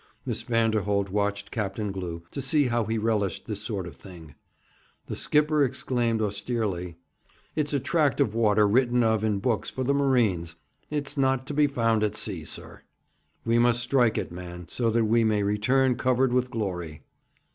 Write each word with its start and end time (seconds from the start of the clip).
Miss 0.25 0.41
Vanderholt 0.41 1.11
watched 1.11 1.51
Captain 1.51 1.91
Glew, 1.91 2.23
to 2.31 2.41
see 2.41 2.63
how 2.69 2.85
he 2.85 2.97
relished 2.97 3.45
this 3.45 3.61
sort 3.61 3.85
of 3.85 3.95
thing. 3.95 4.33
The 5.05 5.15
skipper 5.15 5.63
exclaimed 5.63 6.23
austerely: 6.23 6.97
'It's 7.55 7.71
a 7.71 7.79
tract 7.79 8.19
of 8.19 8.33
water 8.33 8.67
written 8.67 9.03
of 9.03 9.23
in 9.23 9.37
books 9.37 9.69
for 9.69 9.83
the 9.83 9.93
marines. 9.93 10.55
It's 10.89 11.17
not 11.17 11.45
to 11.45 11.53
be 11.53 11.67
found 11.67 12.01
at 12.03 12.15
sea, 12.15 12.45
sir.' 12.45 12.81
'We 13.45 13.59
must 13.59 13.81
strike 13.81 14.17
it, 14.17 14.31
man, 14.31 14.65
so 14.69 14.89
that 14.89 15.05
we 15.05 15.23
may 15.23 15.43
return 15.43 15.93
covered 15.95 16.33
with 16.33 16.49
glory.' 16.49 17.03